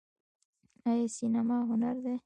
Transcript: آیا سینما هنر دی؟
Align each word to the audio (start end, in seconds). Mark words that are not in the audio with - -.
آیا 0.89 1.07
سینما 1.17 1.57
هنر 1.69 1.95
دی؟ 2.03 2.15